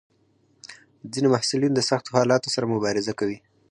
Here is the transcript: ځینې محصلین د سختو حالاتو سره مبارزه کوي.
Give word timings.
ځینې 1.11 1.27
محصلین 1.33 1.71
د 1.75 1.79
سختو 1.89 2.15
حالاتو 2.17 2.53
سره 2.55 2.71
مبارزه 2.73 3.13
کوي. 3.19 3.37